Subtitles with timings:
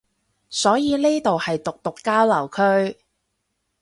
[0.49, 2.97] 所以呢度係毒毒交流區